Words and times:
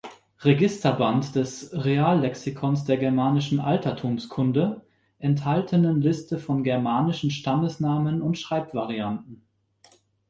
Registerband 0.39 1.35
des 1.35 1.69
"Reallexikons 1.73 2.85
der 2.85 2.97
Germanischen 2.97 3.59
Altertumskunde" 3.59 4.81
enthaltenen 5.19 6.01
Liste 6.01 6.39
von 6.39 6.63
germanischen 6.63 7.29
Stammesnamen 7.29 8.19
und 8.23 8.39
Schreibvarianten. 8.39 9.43